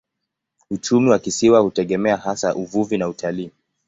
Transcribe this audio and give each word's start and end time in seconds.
Uchumi 0.71 1.09
wa 1.09 1.19
kisiwa 1.19 1.59
hutegemea 1.59 2.17
hasa 2.17 2.55
uvuvi 2.55 2.97
na 2.97 3.07
utalii. 3.09 3.51